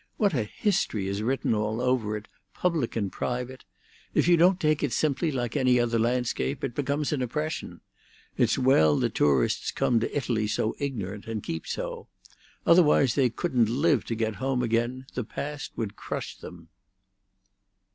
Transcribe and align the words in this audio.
What 0.17 0.33
a 0.33 0.45
history 0.45 1.07
is 1.07 1.21
written 1.21 1.53
all 1.53 1.79
over 1.79 2.17
it, 2.17 2.27
public 2.55 2.95
and 2.95 3.11
private! 3.11 3.65
If 4.15 4.27
you 4.27 4.35
don't 4.35 4.59
take 4.59 4.81
it 4.81 4.93
simply 4.93 5.31
like 5.31 5.55
any 5.55 5.79
other 5.79 5.99
landscape, 5.99 6.63
it 6.63 6.73
becomes 6.73 7.13
an 7.13 7.21
oppression. 7.21 7.81
It's 8.35 8.57
well 8.57 8.97
that 8.97 9.13
tourists 9.13 9.69
come 9.69 9.99
to 9.99 10.17
Italy 10.17 10.47
so 10.47 10.73
ignorant, 10.79 11.27
and 11.27 11.43
keep 11.43 11.67
so. 11.67 12.07
Otherwise 12.65 13.13
they 13.13 13.29
couldn't 13.29 13.69
live 13.69 14.03
to 14.05 14.15
get 14.15 14.37
home 14.41 14.63
again; 14.63 15.05
the 15.13 15.23
past 15.23 15.71
would 15.75 15.95
crush 15.95 16.35
them." 16.35 16.69